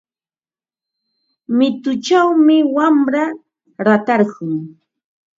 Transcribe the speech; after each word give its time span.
Mituchawmi 1.57 2.55
wamra 2.75 3.23
ratarqun. 3.85 4.51